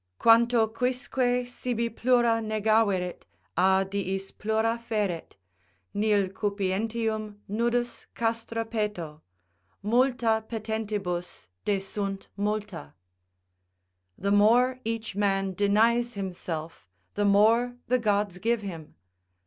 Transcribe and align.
"Quanto 0.17 0.65
quisque 0.65 1.45
sibi 1.45 1.87
plum 1.87 2.23
negaverit, 2.49 3.21
A 3.55 3.85
diis 3.87 4.31
plum 4.35 4.79
feret: 4.79 5.35
nil 5.93 6.27
cupientium 6.29 7.35
Nudus 7.47 8.07
castra 8.15 8.65
peto.... 8.65 9.21
Multa 9.83 10.43
petentibus 10.49 11.49
Desunt 11.65 12.29
multa." 12.35 12.95
["The 14.17 14.31
more 14.31 14.79
each 14.83 15.15
man 15.15 15.53
denies 15.53 16.15
himself, 16.15 16.89
the 17.13 17.23
more 17.23 17.75
the 17.87 17.99
gods 17.99 18.39
give 18.39 18.63
him. 18.63 18.95